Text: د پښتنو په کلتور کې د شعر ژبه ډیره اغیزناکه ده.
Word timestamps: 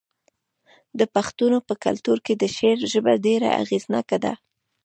د 0.99 1.01
پښتنو 1.15 1.57
په 1.67 1.73
کلتور 1.85 2.17
کې 2.25 2.33
د 2.37 2.43
شعر 2.55 2.77
ژبه 2.91 3.13
ډیره 3.25 3.49
اغیزناکه 3.61 4.17
ده. 4.23 4.33